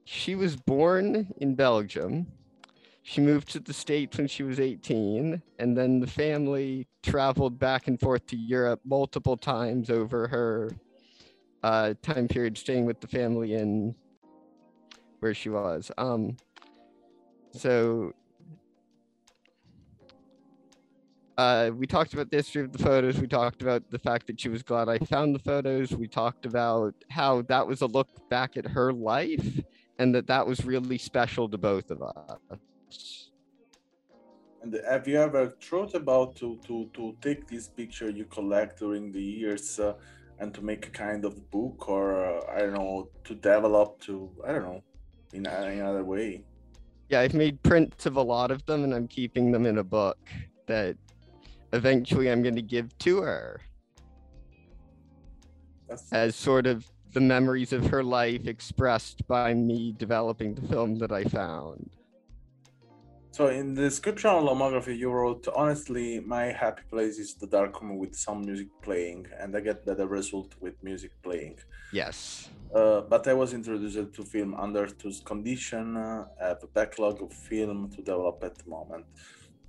she 0.05 0.35
was 0.37 0.55
born 0.57 1.33
in 1.39 1.55
Belgium. 1.57 2.27
She 3.07 3.21
moved 3.21 3.51
to 3.51 3.61
the 3.61 3.75
States 3.75 4.17
when 4.17 4.29
she 4.29 4.43
was 4.43 4.59
18, 4.59 5.43
and 5.59 5.77
then 5.77 6.01
the 6.01 6.07
family 6.07 6.89
traveled 7.03 7.59
back 7.59 7.87
and 7.87 8.01
forth 8.01 8.27
to 8.29 8.37
Europe 8.37 8.81
multiple 8.83 9.37
times 9.37 9.91
over 9.91 10.27
her 10.27 10.71
uh, 11.63 11.93
time 12.01 12.29
period 12.29 12.57
staying 12.57 12.87
with 12.87 13.03
the 13.03 13.07
family 13.07 13.53
in 13.53 13.95
where 15.21 15.35
she 15.35 15.51
was. 15.51 15.93
Um, 15.99 16.39
so 17.53 18.15
uh, 21.37 21.73
we 21.77 21.87
talked 21.87 22.15
about 22.15 22.31
the 22.31 22.39
history 22.39 22.63
of 22.63 22.73
the 22.73 22.83
photos. 22.83 23.21
We 23.21 23.29
talked 23.29 23.61
about 23.61 23.91
the 23.91 23.99
fact 23.99 24.27
that 24.29 24.41
she 24.41 24.49
was 24.49 24.63
glad 24.63 24.89
I 24.89 24.97
found 24.97 25.35
the 25.35 25.41
photos. 25.41 25.93
We 25.93 26.09
talked 26.09 26.47
about 26.47 26.95
how 27.11 27.43
that 27.43 27.67
was 27.67 27.83
a 27.83 27.87
look 27.87 28.09
back 28.31 28.57
at 28.57 28.67
her 28.67 28.95
life 28.95 29.61
and 29.99 30.15
that 30.15 30.27
that 30.29 30.47
was 30.47 30.65
really 30.65 30.97
special 30.97 31.51
to 31.51 31.59
both 31.59 31.91
of 31.91 32.03
us. 32.03 32.39
And 34.63 34.81
have 34.89 35.07
you 35.07 35.19
ever 35.21 35.55
thought 35.61 35.95
about 35.95 36.37
to 36.37 36.59
to 36.67 36.89
to 36.95 37.15
take 37.21 37.47
this 37.47 37.69
picture 37.69 38.09
you 38.11 38.25
collect 38.25 38.79
during 38.79 39.13
the 39.13 39.23
years 39.23 39.79
uh, 39.79 39.93
and 40.39 40.55
to 40.55 40.63
make 40.63 40.87
a 40.87 40.91
kind 40.91 41.25
of 41.25 41.51
book 41.51 41.89
or 41.89 42.25
uh, 42.25 42.41
I 42.55 42.61
don't 42.61 42.75
know 42.75 43.09
to 43.25 43.35
develop 43.35 44.01
to 44.07 44.31
I 44.47 44.53
don't 44.53 44.63
know 44.63 44.83
in 45.35 45.47
any 45.47 45.81
other 45.81 46.05
way? 46.05 46.45
Yeah, 47.11 47.21
I've 47.21 47.35
made 47.35 47.63
prints 47.63 48.07
of 48.07 48.17
a 48.17 48.23
lot 48.23 48.51
of 48.51 48.65
them 48.65 48.85
and 48.85 48.95
I'm 48.95 49.09
keeping 49.09 49.53
them 49.53 49.67
in 49.67 49.79
a 49.79 49.85
book 49.85 50.19
that 50.67 50.97
eventually 51.73 52.31
I'm 52.31 52.43
going 52.43 52.57
to 52.57 52.63
give 52.63 52.97
to 52.99 53.21
her 53.21 53.61
That's 55.89 56.11
as 56.13 56.37
sort 56.37 56.67
of 56.67 56.87
the 57.13 57.21
memories 57.21 57.73
of 57.73 57.87
her 57.87 58.03
life 58.03 58.47
expressed 58.47 59.27
by 59.29 59.53
me 59.55 59.95
developing 59.99 60.55
the 60.55 60.67
film 60.69 60.97
that 60.97 61.13
I 61.13 61.25
found. 61.25 61.91
So 63.35 63.49
in 63.49 63.75
the 63.75 63.83
description 63.83 64.31
of 64.31 64.45
Lomography, 64.45 64.97
you 64.97 65.11
wrote, 65.11 65.49
honestly, 65.57 66.21
my 66.21 66.45
happy 66.53 66.83
place 66.89 67.19
is 67.19 67.35
the 67.35 67.49
dark 67.49 67.83
room 67.83 67.99
with 67.99 68.15
some 68.15 68.45
music 68.45 68.69
playing, 68.81 69.27
and 69.41 69.57
I 69.57 69.61
get 69.61 69.85
better 69.85 70.07
result 70.07 70.55
with 70.61 70.81
music 70.85 71.11
playing. 71.21 71.59
Yes. 71.93 72.49
Uh, 72.73 73.01
but 73.01 73.27
I 73.27 73.33
was 73.33 73.53
introduced 73.53 74.15
to 74.15 74.23
film 74.23 74.55
under 74.55 74.87
those 75.03 75.19
condition, 75.19 75.97
uh, 75.97 76.27
have 76.39 76.63
a 76.63 76.69
backlog 76.69 77.21
of 77.23 77.33
film 77.33 77.91
to 77.97 78.03
develop 78.03 78.45
at 78.45 78.57
the 78.57 78.71
moment. 78.71 79.05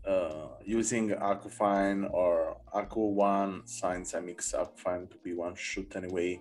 Uh, 0.08 0.50
using 0.64 1.10
Aquafine 1.10 2.08
or 2.14 2.58
Aqua 2.72 3.08
One, 3.08 3.64
since 3.66 4.14
I 4.14 4.20
mix 4.20 4.52
Aquafine 4.52 5.10
to 5.10 5.18
be 5.24 5.34
one 5.34 5.56
shoot 5.56 5.92
anyway. 5.96 6.40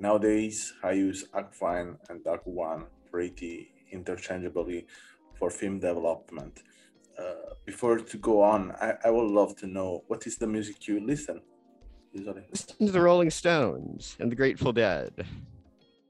Nowadays, 0.00 0.72
I 0.82 0.92
use 0.92 1.28
Aquafine 1.34 1.98
and 2.08 2.26
Aqua 2.26 2.50
One 2.50 2.86
pretty 3.10 3.68
interchangeably 3.90 4.86
for 5.42 5.50
film 5.50 5.80
development. 5.80 6.62
Uh, 7.18 7.54
before 7.64 7.98
to 7.98 8.16
go 8.18 8.40
on, 8.40 8.70
I, 8.80 8.94
I 9.06 9.10
would 9.10 9.30
love 9.40 9.56
to 9.56 9.66
know 9.66 10.04
what 10.06 10.24
is 10.28 10.36
the 10.38 10.46
music 10.46 10.86
you 10.86 11.04
listen 11.04 11.42
usually. 12.12 12.44
Listen 12.52 12.86
to 12.86 12.92
the 12.92 13.00
Rolling 13.00 13.30
Stones 13.30 14.16
and 14.20 14.30
the 14.30 14.36
Grateful 14.36 14.72
Dead. 14.72 15.12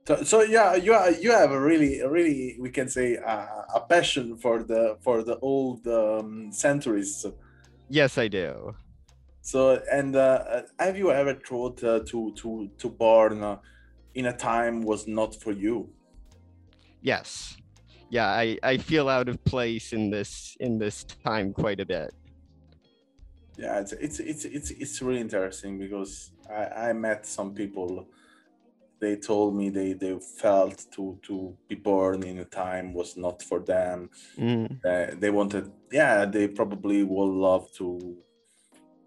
So, 0.07 0.23
so 0.23 0.43
yeah, 0.43 0.75
you 0.75 0.93
are, 0.93 1.11
you 1.13 1.31
have 1.33 1.51
a 1.51 1.59
really, 1.59 2.01
a 2.01 2.11
really, 2.11 2.59
we 2.61 2.69
can 2.69 2.89
say, 2.91 3.17
uh, 3.17 3.79
a 3.79 3.81
passion 3.89 4.37
for 4.37 4.63
the 4.71 4.99
for 5.01 5.23
the 5.23 5.39
old 5.39 5.87
um, 5.87 6.53
centuries. 6.53 7.25
Yes, 7.89 8.19
I 8.19 8.29
do. 8.29 8.75
So, 9.41 9.81
and 9.91 10.15
uh, 10.15 10.63
have 10.79 10.99
you 10.99 11.11
ever 11.11 11.35
thought 11.49 11.83
uh, 11.83 12.01
to 12.11 12.19
to 12.41 12.71
to 12.81 12.89
born 12.91 13.43
uh, 13.43 13.57
in 14.15 14.27
a 14.27 14.37
time 14.37 14.83
was 14.83 15.07
not 15.07 15.35
for 15.43 15.53
you? 15.53 15.89
Yes. 17.01 17.57
Yeah, 18.13 18.29
I, 18.29 18.59
I 18.63 18.77
feel 18.77 19.09
out 19.09 19.31
of 19.31 19.43
place 19.43 19.95
in 19.95 20.11
this 20.11 20.55
in 20.61 20.77
this 20.77 21.03
time 21.25 21.55
quite 21.55 21.81
a 21.81 21.87
bit. 21.87 22.13
Yeah, 23.57 23.81
it's 23.81 23.93
it's 23.93 24.21
it's 24.21 24.45
it's, 24.45 24.71
it's 24.71 25.01
really 25.01 25.23
interesting 25.23 25.79
because 25.79 26.31
I, 26.51 26.91
I 26.91 26.93
met 26.93 27.25
some 27.25 27.55
people. 27.55 28.07
They 29.01 29.17
told 29.17 29.57
me 29.57 29.71
they, 29.71 29.95
they 29.95 30.19
felt 30.19 30.85
to 30.95 31.19
to 31.23 31.57
be 31.69 31.75
born 31.75 32.23
in 32.23 32.41
a 32.41 32.45
time 32.45 32.93
was 32.93 33.17
not 33.17 33.43
for 33.43 33.61
them. 33.61 34.11
Mm. 34.39 34.79
Uh, 34.85 35.15
they 35.19 35.31
wanted, 35.31 35.73
yeah, 35.91 36.27
they 36.27 36.49
probably 36.49 37.03
would 37.05 37.35
love 37.49 37.73
to 37.79 38.19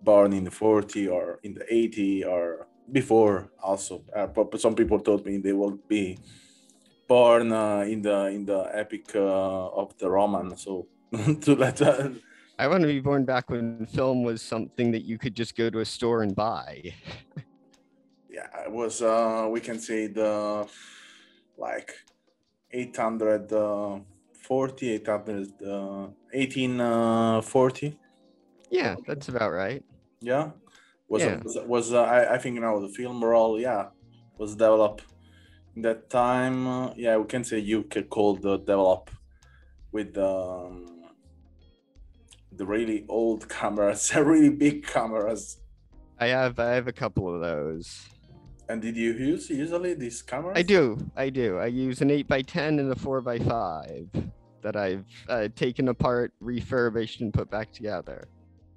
born 0.01 0.33
in 0.33 0.45
the 0.45 0.51
40 0.51 1.07
or 1.09 1.39
in 1.43 1.53
the 1.53 1.65
80 1.71 2.25
or 2.25 2.67
before 2.91 3.51
also. 3.61 4.03
Uh, 4.15 4.27
some 4.57 4.73
people 4.73 4.99
told 4.99 5.25
me 5.27 5.37
they 5.37 5.53
will 5.53 5.77
be 5.87 6.17
born 7.07 7.51
uh, 7.51 7.81
in 7.81 8.01
the 8.01 8.27
in 8.27 8.45
the 8.45 8.69
epic 8.73 9.15
uh, 9.15 9.67
of 9.69 9.97
the 9.97 10.09
Roman. 10.09 10.55
So 10.57 10.87
to 11.41 11.55
let 11.55 11.81
uh, 11.81 12.09
I 12.57 12.67
want 12.67 12.81
to 12.81 12.87
be 12.87 12.99
born 12.99 13.25
back 13.25 13.49
when 13.49 13.85
film 13.85 14.23
was 14.23 14.41
something 14.41 14.91
that 14.91 15.03
you 15.03 15.17
could 15.17 15.35
just 15.35 15.55
go 15.57 15.69
to 15.69 15.79
a 15.79 15.85
store 15.85 16.23
and 16.23 16.35
buy. 16.35 16.93
yeah, 18.29 18.47
it 18.65 18.71
was 18.71 19.01
uh 19.01 19.47
we 19.51 19.59
can 19.59 19.79
say 19.79 20.07
the 20.07 20.67
like 21.57 21.91
840 22.71 24.91
800 24.91 25.51
uh, 25.63 26.07
1840 26.33 27.97
Yeah, 28.69 28.95
that's 29.07 29.29
about 29.29 29.51
right. 29.51 29.83
yeah 30.21 30.51
was 31.07 31.23
Yeah. 31.23 31.39
was, 31.43 31.57
was 31.65 31.93
uh, 31.93 32.03
I, 32.03 32.35
I 32.35 32.37
think 32.37 32.59
now 32.59 32.79
the 32.79 32.89
film 32.89 33.23
role 33.23 33.59
yeah 33.59 33.87
was 34.37 34.55
developed 34.55 35.03
that 35.75 36.09
time 36.09 36.67
uh, 36.67 36.93
yeah 36.95 37.17
we 37.17 37.25
can 37.25 37.43
say 37.43 37.59
you 37.59 37.83
could 37.83 38.09
call 38.09 38.35
the 38.35 38.57
develop 38.57 39.09
with 39.91 40.17
um 40.17 40.85
the 42.51 42.65
really 42.65 43.05
old 43.09 43.47
cameras 43.57 44.13
really 44.15 44.49
big 44.49 44.85
cameras 44.85 45.57
I 46.19 46.27
have 46.27 46.59
I 46.59 46.71
have 46.71 46.87
a 46.87 46.93
couple 46.93 47.33
of 47.33 47.41
those. 47.41 48.07
and 48.69 48.81
did 48.81 48.95
you 48.95 49.11
use 49.13 49.49
usually 49.49 49.93
these 49.93 50.21
cameras 50.21 50.57
I 50.57 50.61
do, 50.61 50.97
I 51.15 51.29
do. 51.29 51.57
I 51.59 51.67
use 51.67 52.01
an 52.01 52.09
eight 52.09 52.27
by 52.27 52.41
ten 52.41 52.79
and 52.79 52.91
a 52.91 52.95
four 52.95 53.19
by 53.21 53.37
five 53.39 54.07
that 54.65 54.75
I've 54.75 55.05
uh, 55.29 55.47
taken 55.55 55.89
apart, 55.89 56.33
refurbished, 56.39 57.21
and 57.21 57.31
put 57.31 57.51
back 57.51 57.71
together. 57.71 58.27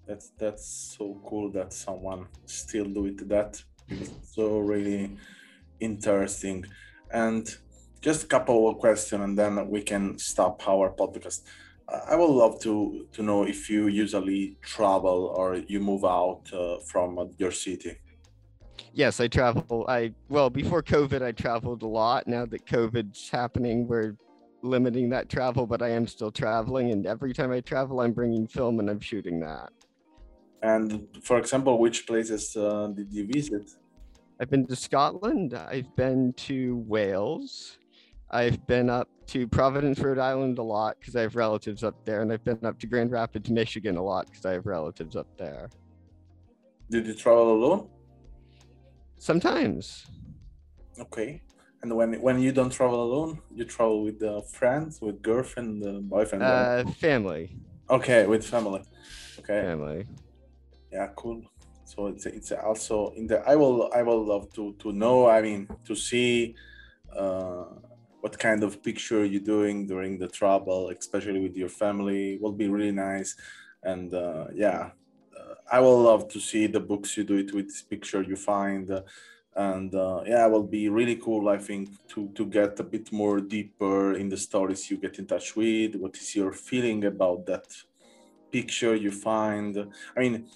That's 0.06 0.32
that's 0.36 0.66
so 0.98 1.18
cool 1.24 1.50
that 1.52 1.72
someone 1.72 2.26
still 2.44 2.84
do 2.84 3.06
it. 3.06 3.26
That 3.28 3.62
so 4.22 4.58
really 4.58 5.16
interesting. 5.80 6.66
And 7.12 7.48
just 8.00 8.24
a 8.24 8.26
couple 8.26 8.68
of 8.68 8.78
questions, 8.78 9.22
and 9.22 9.38
then 9.38 9.68
we 9.68 9.82
can 9.82 10.18
stop 10.18 10.66
our 10.68 10.90
podcast. 10.90 11.42
I 12.10 12.16
would 12.16 12.30
love 12.30 12.60
to 12.60 13.06
to 13.12 13.22
know 13.22 13.44
if 13.44 13.70
you 13.70 13.86
usually 13.86 14.56
travel 14.60 15.32
or 15.36 15.56
you 15.56 15.80
move 15.80 16.04
out 16.04 16.42
uh, 16.52 16.78
from 16.80 17.30
your 17.38 17.50
city. 17.50 17.96
Yes, 18.92 19.20
I 19.20 19.28
travel. 19.28 19.86
I 19.88 20.12
well 20.28 20.50
before 20.50 20.82
COVID, 20.82 21.22
I 21.22 21.32
traveled 21.32 21.82
a 21.82 21.86
lot. 21.86 22.28
Now 22.28 22.44
that 22.46 22.66
COVID's 22.66 23.30
happening, 23.30 23.88
we're 23.88 24.16
limiting 24.62 25.08
that 25.10 25.28
travel, 25.28 25.66
but 25.66 25.82
I 25.82 25.90
am 25.90 26.06
still 26.06 26.30
traveling. 26.30 26.90
And 26.92 27.06
every 27.06 27.32
time 27.32 27.52
I 27.52 27.60
travel, 27.60 28.00
I'm 28.00 28.12
bringing 28.12 28.46
film 28.46 28.80
and 28.80 28.90
I'm 28.90 29.00
shooting 29.00 29.40
that. 29.40 29.70
And 30.62 31.08
for 31.22 31.38
example, 31.38 31.78
which 31.78 32.06
places 32.06 32.56
uh, 32.56 32.88
did 32.88 33.12
you 33.12 33.26
visit? 33.26 33.70
I've 34.40 34.50
been 34.50 34.66
to 34.66 34.76
Scotland. 34.76 35.54
I've 35.54 35.94
been 35.96 36.32
to 36.34 36.76
Wales. 36.86 37.78
I've 38.30 38.64
been 38.66 38.88
up 38.88 39.08
to 39.28 39.48
Providence, 39.48 39.98
Rhode 39.98 40.18
Island 40.18 40.58
a 40.58 40.62
lot 40.62 40.96
because 41.00 41.16
I 41.16 41.22
have 41.22 41.34
relatives 41.34 41.82
up 41.82 41.94
there, 42.04 42.22
and 42.22 42.32
I've 42.32 42.44
been 42.44 42.64
up 42.64 42.78
to 42.80 42.86
Grand 42.86 43.10
Rapids, 43.10 43.50
Michigan 43.50 43.96
a 43.96 44.02
lot 44.02 44.26
because 44.26 44.44
I 44.44 44.52
have 44.52 44.66
relatives 44.66 45.16
up 45.16 45.26
there. 45.38 45.68
Did 46.90 47.06
you 47.06 47.14
travel 47.14 47.52
alone? 47.52 47.88
Sometimes, 49.18 50.06
Okay. 51.00 51.42
And 51.82 51.94
when 51.94 52.20
when 52.20 52.40
you 52.40 52.50
don't 52.52 52.70
travel 52.70 53.02
alone, 53.02 53.40
you 53.54 53.64
travel 53.64 54.02
with 54.02 54.20
uh, 54.22 54.40
friends, 54.42 55.00
with 55.00 55.22
girlfriend, 55.22 55.82
uh, 55.84 56.00
boyfriend. 56.00 56.42
uh, 56.42 56.46
uh, 56.46 56.84
family, 57.00 57.56
Okay, 57.88 58.26
with 58.26 58.44
family. 58.44 58.82
Okay, 59.38 59.60
family. 59.62 60.06
yeah, 60.92 61.08
cool. 61.16 61.42
So 61.88 62.08
it's 62.08 62.26
it's 62.26 62.52
also 62.52 63.12
in 63.16 63.26
the. 63.26 63.38
I 63.48 63.56
will 63.56 63.90
I 63.94 64.02
will 64.02 64.22
love 64.32 64.52
to 64.56 64.74
to 64.82 64.92
know. 64.92 65.26
I 65.26 65.40
mean 65.40 65.68
to 65.86 65.94
see, 65.94 66.54
uh, 67.16 67.64
what 68.20 68.38
kind 68.38 68.62
of 68.62 68.82
picture 68.82 69.24
you're 69.24 69.48
doing 69.56 69.86
during 69.86 70.18
the 70.18 70.28
travel, 70.28 70.90
especially 70.90 71.40
with 71.40 71.56
your 71.56 71.70
family. 71.70 72.38
Will 72.42 72.52
be 72.52 72.68
really 72.68 72.92
nice, 72.92 73.36
and 73.82 74.12
uh, 74.12 74.48
yeah, 74.54 74.90
uh, 75.38 75.54
I 75.72 75.80
will 75.80 76.02
love 76.02 76.28
to 76.28 76.40
see 76.40 76.66
the 76.66 76.80
books 76.90 77.16
you 77.16 77.24
do 77.24 77.36
it 77.38 77.54
with 77.54 77.70
picture 77.88 78.22
you 78.22 78.36
find. 78.36 78.90
And 79.56 79.92
uh, 79.94 80.20
yeah, 80.26 80.46
it 80.46 80.50
will 80.50 80.68
be 80.78 80.88
really 80.90 81.16
cool. 81.16 81.48
I 81.48 81.58
think 81.58 81.88
to 82.08 82.28
to 82.34 82.44
get 82.44 82.78
a 82.80 82.84
bit 82.84 83.10
more 83.12 83.40
deeper 83.40 84.12
in 84.14 84.28
the 84.28 84.36
stories 84.36 84.90
you 84.90 84.98
get 84.98 85.18
in 85.18 85.26
touch 85.26 85.56
with. 85.56 85.96
What 85.96 86.16
is 86.16 86.36
your 86.36 86.52
feeling 86.52 87.04
about 87.04 87.46
that 87.46 87.66
picture 88.52 88.94
you 88.94 89.10
find? 89.10 89.76
I 90.16 90.20
mean, 90.20 90.46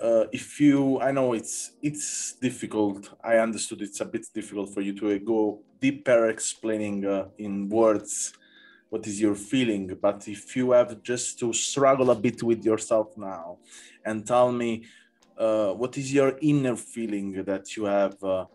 uh, 0.00 0.24
if 0.32 0.60
you, 0.60 1.00
I 1.00 1.10
know 1.10 1.32
it's 1.32 1.72
it's 1.82 2.34
difficult. 2.34 3.10
I 3.22 3.38
understood 3.38 3.82
it's 3.82 4.00
a 4.00 4.04
bit 4.04 4.26
difficult 4.32 4.72
for 4.72 4.80
you 4.80 4.94
to 5.00 5.18
go 5.18 5.60
deeper 5.80 6.28
explaining 6.28 7.04
uh, 7.04 7.28
in 7.38 7.68
words 7.68 8.32
what 8.90 9.06
is 9.06 9.20
your 9.20 9.34
feeling. 9.34 9.96
But 10.00 10.28
if 10.28 10.56
you 10.56 10.70
have 10.72 11.02
just 11.02 11.38
to 11.40 11.52
struggle 11.52 12.10
a 12.10 12.14
bit 12.14 12.42
with 12.42 12.64
yourself 12.64 13.16
now, 13.16 13.58
and 14.04 14.26
tell 14.26 14.52
me 14.52 14.84
uh, 15.36 15.72
what 15.72 15.96
is 15.98 16.12
your 16.12 16.38
inner 16.42 16.76
feeling 16.76 17.44
that 17.44 17.76
you 17.76 17.84
have 17.84 18.22
uh, 18.22 18.46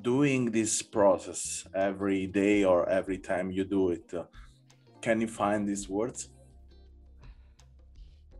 doing 0.00 0.50
this 0.50 0.82
process 0.82 1.66
every 1.74 2.26
day 2.26 2.64
or 2.64 2.88
every 2.88 3.18
time 3.18 3.50
you 3.50 3.64
do 3.64 3.90
it 3.90 4.14
uh, 4.14 4.24
can 5.00 5.20
you 5.20 5.26
find 5.26 5.68
these 5.68 5.88
words 5.88 6.28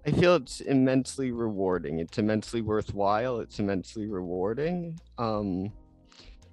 I 0.08 0.12
feel 0.12 0.36
it's 0.36 0.62
immensely 0.62 1.32
rewarding. 1.32 1.98
It's 1.98 2.16
immensely 2.16 2.62
worthwhile. 2.62 3.40
It's 3.40 3.58
immensely 3.58 4.06
rewarding. 4.06 4.98
Um, 5.18 5.70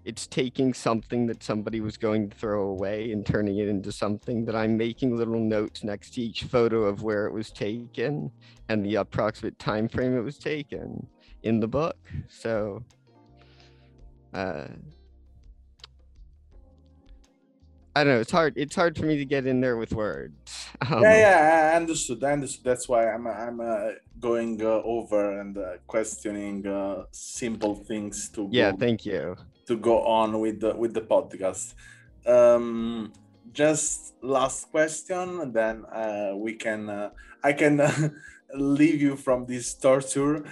it's 0.03 0.27
taking 0.27 0.73
something 0.73 1.25
that 1.27 1.41
somebody 1.41 1.79
was 1.79 1.95
going 1.95 2.29
to 2.29 2.35
throw 2.35 2.67
away 2.67 3.13
and 3.13 3.25
turning 3.25 3.59
it 3.59 3.69
into 3.69 3.93
something 3.93 4.43
that 4.43 4.57
I'm 4.57 4.75
making 4.75 5.15
little 5.15 5.39
notes 5.39 5.85
next 5.85 6.15
to 6.15 6.21
each 6.21 6.43
photo 6.43 6.83
of 6.83 7.03
where 7.03 7.27
it 7.27 7.31
was 7.31 7.49
taken 7.49 8.29
and 8.67 8.85
the 8.85 8.95
approximate 8.95 9.57
time 9.57 9.87
frame 9.87 10.17
it 10.17 10.21
was 10.21 10.37
taken 10.37 11.07
in 11.43 11.61
the 11.61 11.67
book. 11.69 11.97
So 12.27 12.83
uh 14.33 14.67
I 17.95 18.03
don't 18.03 18.13
know. 18.15 18.19
It's 18.19 18.31
hard. 18.31 18.53
It's 18.57 18.75
hard 18.75 18.97
for 18.97 19.05
me 19.05 19.17
to 19.17 19.25
get 19.25 19.45
in 19.47 19.61
there 19.61 19.77
with 19.77 19.93
words. 19.93 20.33
Um, 20.91 21.01
yeah, 21.03 21.17
yeah, 21.17 21.71
I 21.73 21.75
understood. 21.77 22.21
I 22.23 22.33
understood. 22.33 22.65
That's 22.65 22.87
why 22.89 23.09
I'm 23.09 23.25
I'm 23.27 23.59
uh, 23.61 23.91
going 24.19 24.61
uh, 24.61 24.81
over 24.83 25.39
and 25.39 25.57
uh, 25.57 25.77
questioning 25.87 26.67
uh, 26.67 27.03
simple 27.11 27.75
things 27.75 28.29
to 28.35 28.49
Yeah. 28.51 28.71
go, 28.71 28.77
Thank 28.77 29.05
you. 29.05 29.37
to 29.67 29.77
go 29.77 30.03
on 30.03 30.39
with 30.41 30.59
the 30.59 30.75
with 30.75 30.93
the 30.93 31.01
podcast. 31.01 31.73
Um, 32.27 33.13
just 33.53 34.15
last 34.21 34.69
question, 34.71 35.53
then 35.53 35.85
uh, 35.85 36.33
we 36.35 36.53
can 36.55 36.89
uh, 36.89 37.09
I 37.43 37.53
can 37.53 37.79
uh, 37.79 38.09
leave 38.53 39.01
you 39.01 39.15
from 39.15 39.45
this 39.45 39.73
torture. 39.73 40.43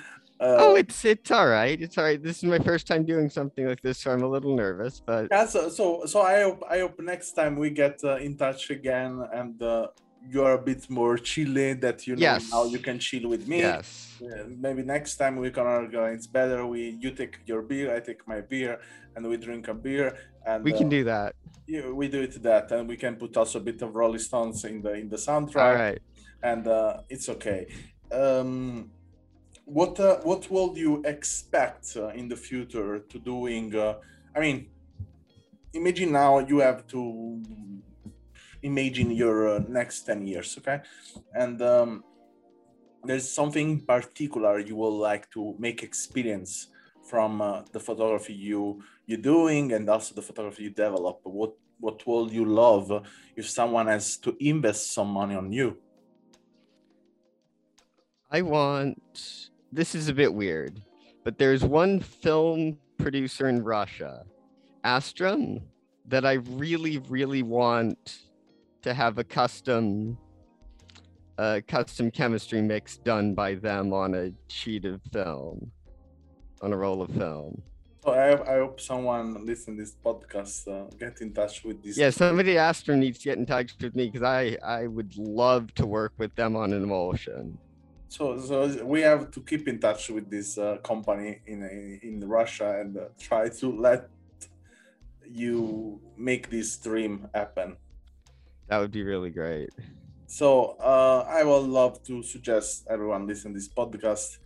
Uh, 0.44 0.58
oh, 0.64 0.76
it's 0.76 1.06
it's 1.14 1.32
all 1.32 1.48
right. 1.60 1.78
It's 1.86 1.98
all 1.98 2.04
right. 2.10 2.22
This 2.28 2.38
is 2.42 2.44
my 2.56 2.60
first 2.70 2.86
time 2.92 3.04
doing 3.14 3.30
something 3.40 3.66
like 3.72 3.82
this, 3.82 3.98
so 4.02 4.12
I'm 4.14 4.24
a 4.30 4.32
little 4.36 4.56
nervous. 4.64 4.96
But 5.10 5.24
yeah, 5.32 5.46
so, 5.54 5.70
so 5.78 5.86
so 6.06 6.18
I 6.22 6.36
hope 6.46 6.62
I 6.76 6.78
hope 6.84 6.96
next 7.14 7.30
time 7.40 7.54
we 7.64 7.70
get 7.84 7.96
uh, 8.04 8.18
in 8.28 8.36
touch 8.44 8.64
again 8.70 9.14
and 9.40 9.56
uh, 9.62 9.88
you're 10.34 10.54
a 10.62 10.64
bit 10.72 10.90
more 10.90 11.16
chilly 11.18 11.70
that 11.86 11.98
you 12.08 12.14
know 12.16 12.22
Yes. 12.30 12.52
how 12.52 12.64
you 12.66 12.80
can 12.88 12.98
chill 13.00 13.26
with 13.34 13.44
me. 13.48 13.60
yes, 13.60 13.88
Uh, 14.22 14.44
maybe 14.66 14.82
next 14.96 15.14
time 15.22 15.36
we 15.44 15.50
can 15.58 15.66
argue. 15.80 16.02
It's 16.18 16.28
better. 16.28 16.60
We 16.74 16.82
you 17.04 17.12
take 17.12 17.36
your 17.52 17.62
beer, 17.62 17.88
I 17.96 18.00
take 18.10 18.22
my 18.34 18.42
beer, 18.42 18.74
and 19.16 19.22
we 19.32 19.36
drink 19.38 19.64
a 19.70 19.74
beer. 19.88 20.08
And 20.46 20.60
we 20.68 20.72
can 20.74 20.88
uh, 20.88 20.98
do 20.98 21.02
that. 21.14 21.32
yeah, 21.74 21.88
we 22.00 22.06
do 22.16 22.22
it 22.28 22.34
that, 22.50 22.66
and 22.76 22.84
we 22.92 22.98
can 23.04 23.14
put 23.24 23.32
also 23.38 23.60
a 23.60 23.64
bit 23.70 23.82
of 23.82 23.90
Rolling 23.96 24.20
Stones 24.30 24.58
in 24.66 24.82
the 24.86 24.94
in 25.02 25.08
the 25.14 25.18
soundtrack, 25.28 25.68
All 25.70 25.76
right. 25.86 26.02
and 26.52 26.64
uh, 26.68 26.98
it's 27.14 27.28
okay. 27.36 27.62
Um, 28.12 28.92
what 29.66 30.00
uh, 30.00 30.18
what 30.24 30.50
will 30.52 30.78
you 30.78 31.02
expect 31.06 31.96
uh, 31.96 32.08
in 32.10 32.28
the 32.28 32.36
future 32.36 33.00
to 33.00 33.20
doing? 33.20 33.76
Uh, 33.76 33.96
I 34.36 34.40
mean, 34.40 34.70
imagine 35.74 36.12
now 36.12 36.40
you 36.40 36.60
have 36.60 36.86
to 36.88 37.42
imagine 38.62 39.12
your 39.12 39.56
uh, 39.56 39.60
next 39.68 40.04
10 40.04 40.26
years 40.26 40.58
okay 40.58 40.80
and 41.34 41.62
um, 41.62 42.04
there's 43.04 43.30
something 43.30 43.82
particular 43.82 44.60
you 44.60 44.76
will 44.76 44.98
like 44.98 45.30
to 45.32 45.54
make 45.60 45.84
experience 45.84 46.68
from 47.04 47.42
uh, 47.42 47.62
the 47.74 47.80
photography 47.80 48.34
you 48.34 48.82
you're 49.06 49.20
doing 49.20 49.74
and 49.74 49.90
also 49.90 50.16
the 50.16 50.22
photography 50.22 50.64
you 50.64 50.70
develop 50.70 51.20
what 51.24 51.54
what 51.80 52.08
will 52.08 52.32
you 52.32 52.46
love 52.46 53.06
if 53.36 53.50
someone 53.50 53.88
has 53.88 54.16
to 54.16 54.38
invest 54.40 54.94
some 54.94 55.10
money 55.10 55.36
on 55.36 55.52
you 55.52 55.78
I 58.32 58.42
want. 58.42 59.52
This 59.74 59.96
is 59.96 60.08
a 60.08 60.14
bit 60.14 60.32
weird, 60.32 60.80
but 61.24 61.40
there's 61.40 61.64
one 61.64 62.00
film 62.00 62.78
producer 63.00 63.50
in 63.50 63.64
Russia, 63.64 64.24
Astrum, 64.86 65.64
that 66.10 66.28
I 66.28 66.34
really, 66.34 67.00
really 67.10 67.42
want 67.42 68.20
to 68.84 68.94
have 68.94 69.18
a 69.18 69.24
custom, 69.24 70.16
uh, 71.40 71.62
custom 71.68 72.12
chemistry 72.12 72.62
mix 72.62 72.98
done 72.98 73.34
by 73.34 73.56
them 73.56 73.94
on 73.94 74.14
a 74.14 74.32
sheet 74.48 74.86
of 74.86 75.02
film, 75.12 75.72
on 76.62 76.72
a 76.72 76.78
roll 76.78 77.02
of 77.02 77.10
film. 77.10 77.60
so 78.04 78.12
i, 78.12 78.54
I 78.54 78.60
hope 78.60 78.80
someone 78.80 79.44
listen 79.44 79.76
this 79.76 79.96
podcast 80.06 80.68
uh, 80.68 80.88
get 81.00 81.20
in 81.22 81.34
touch 81.34 81.64
with 81.64 81.82
this 81.82 81.98
Yeah, 81.98 82.12
somebody 82.12 82.56
Astrum 82.56 83.00
needs 83.00 83.18
to 83.18 83.24
get 83.24 83.40
in 83.40 83.48
touch 83.48 83.74
with 83.82 83.96
me 83.96 84.06
because 84.06 84.22
I 84.22 84.56
I 84.64 84.86
would 84.86 85.18
love 85.18 85.74
to 85.80 85.88
work 85.88 86.14
with 86.20 86.36
them 86.36 86.56
on 86.56 86.74
an 86.74 86.84
emulsion. 86.84 87.58
So, 88.14 88.38
so 88.38 88.86
we 88.86 89.02
have 89.02 89.32
to 89.32 89.42
keep 89.42 89.68
in 89.68 89.80
touch 89.80 90.12
with 90.12 90.30
this 90.30 90.60
uh, 90.60 90.78
company 90.84 91.42
in 91.48 91.60
in 92.04 92.20
Russia 92.40 92.80
and 92.80 92.96
uh, 92.96 93.06
try 93.18 93.50
to 93.50 93.68
let 93.72 94.08
you 95.26 96.00
make 96.16 96.48
this 96.52 96.78
dream 96.78 97.28
happen. 97.34 97.76
That 98.68 98.78
would 98.78 98.92
be 98.92 99.02
really 99.02 99.32
great. 99.32 99.72
So, 100.28 100.78
uh, 100.80 101.26
I 101.28 101.44
would 101.44 101.68
love 101.82 102.04
to 102.04 102.22
suggest 102.22 102.86
everyone 102.88 103.26
listen 103.26 103.52
this 103.52 103.68
podcast 103.68 104.38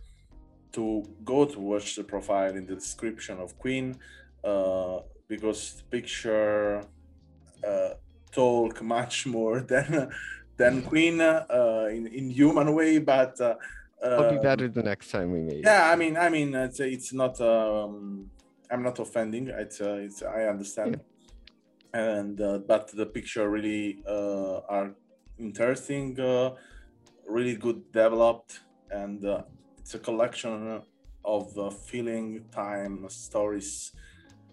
to 0.72 1.04
go 1.22 1.44
to 1.44 1.60
watch 1.60 1.94
the 1.96 2.04
profile 2.04 2.56
in 2.56 2.64
the 2.64 2.74
description 2.74 3.36
of 3.38 3.58
Queen 3.58 3.98
uh, 4.44 5.00
because 5.28 5.60
the 5.76 5.84
picture 5.96 6.84
uh, 7.68 7.90
talk 8.32 8.82
much 8.96 9.26
more 9.26 9.60
than 9.60 10.10
than 10.58 10.82
Queen 10.82 11.20
uh, 11.20 11.88
in 11.90 12.06
in 12.06 12.30
human 12.30 12.74
way, 12.74 12.98
but. 12.98 13.40
Uh, 13.40 13.56
I'll 14.16 14.30
be 14.30 14.36
uh, 14.36 14.42
better 14.42 14.68
the 14.68 14.82
next 14.82 15.10
time 15.10 15.32
we 15.32 15.40
meet. 15.40 15.64
yeah 15.64 15.90
i 15.90 15.96
mean 15.96 16.16
i 16.16 16.28
mean 16.28 16.54
it's 16.54 16.80
it's 16.80 17.12
not 17.12 17.40
um 17.40 18.30
i'm 18.70 18.82
not 18.82 18.98
offending 18.98 19.48
it's 19.48 19.80
uh, 19.80 19.98
it's 20.06 20.22
i 20.22 20.44
understand 20.44 21.00
and 21.92 22.40
uh, 22.40 22.58
but 22.58 22.90
the 22.94 23.06
picture 23.06 23.48
really 23.48 24.02
uh, 24.06 24.60
are 24.68 24.94
interesting 25.38 26.18
uh, 26.20 26.54
really 27.26 27.56
good 27.56 27.90
developed 27.92 28.60
and 28.90 29.24
uh, 29.24 29.42
it's 29.78 29.94
a 29.94 29.98
collection 29.98 30.82
of 31.24 31.58
uh, 31.58 31.70
feeling 31.70 32.44
time 32.52 33.06
stories 33.08 33.92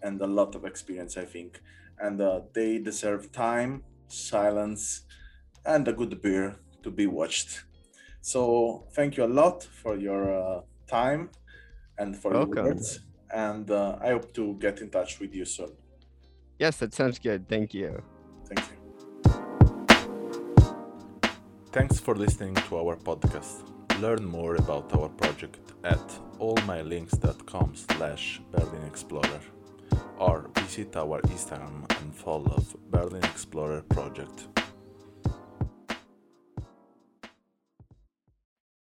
and 0.01 0.21
a 0.21 0.27
lot 0.27 0.55
of 0.55 0.65
experience 0.65 1.17
i 1.17 1.25
think 1.25 1.61
and 1.99 2.21
uh, 2.21 2.41
they 2.53 2.79
deserve 2.79 3.31
time 3.31 3.83
silence 4.07 5.03
and 5.65 5.87
a 5.87 5.93
good 5.93 6.21
beer 6.21 6.55
to 6.83 6.91
be 6.91 7.07
watched 7.07 7.65
so 8.25 8.87
thank 8.93 9.17
you 9.17 9.23
a 9.23 9.33
lot 9.41 9.61
for 9.63 9.95
your 9.95 10.33
uh, 10.33 10.61
time 10.87 11.29
and 11.99 12.17
for 12.17 12.31
Welcome. 12.31 12.55
your 12.55 12.65
words. 12.73 12.99
And 13.31 13.69
uh, 13.69 13.99
I 14.01 14.09
hope 14.13 14.33
to 14.33 14.55
get 14.55 14.81
in 14.81 14.89
touch 14.89 15.19
with 15.19 15.35
you 15.35 15.45
soon. 15.45 15.73
Yes, 16.57 16.77
that 16.77 16.95
sounds 16.95 17.19
good. 17.19 17.47
Thank 17.47 17.75
you. 17.75 18.01
Thank 18.49 18.61
you. 18.69 18.77
Thanks 21.71 21.99
for 21.99 22.15
listening 22.15 22.55
to 22.55 22.77
our 22.77 22.95
podcast. 22.95 23.61
Learn 24.01 24.25
more 24.25 24.55
about 24.55 24.91
our 24.97 25.09
project 25.09 25.73
at 25.83 26.07
allmylinks.com 26.39 27.75
slash 27.75 28.41
Berlin 28.51 28.83
Explorer 28.87 29.41
or 30.17 30.49
visit 30.55 30.95
our 30.95 31.21
Instagram 31.21 31.85
and 31.99 32.15
follow 32.15 32.63
Berlin 32.89 33.23
Explorer 33.23 33.83
project. 33.83 34.47